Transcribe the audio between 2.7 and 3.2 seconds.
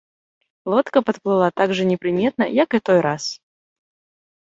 і той